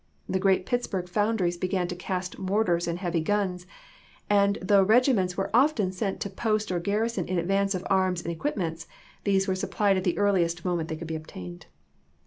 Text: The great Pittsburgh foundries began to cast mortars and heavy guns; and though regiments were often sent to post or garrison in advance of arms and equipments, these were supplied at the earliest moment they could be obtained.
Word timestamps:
The 0.27 0.39
great 0.39 0.65
Pittsburgh 0.65 1.07
foundries 1.07 1.57
began 1.57 1.87
to 1.89 1.95
cast 1.95 2.39
mortars 2.39 2.87
and 2.87 2.97
heavy 2.97 3.19
guns; 3.21 3.67
and 4.31 4.57
though 4.59 4.81
regiments 4.81 5.37
were 5.37 5.51
often 5.53 5.91
sent 5.91 6.19
to 6.21 6.29
post 6.31 6.71
or 6.71 6.79
garrison 6.79 7.27
in 7.27 7.37
advance 7.37 7.75
of 7.75 7.85
arms 7.87 8.23
and 8.23 8.31
equipments, 8.31 8.87
these 9.25 9.47
were 9.47 9.53
supplied 9.53 9.97
at 9.97 10.03
the 10.03 10.17
earliest 10.17 10.65
moment 10.65 10.89
they 10.89 10.95
could 10.97 11.05
be 11.05 11.15
obtained. 11.15 11.67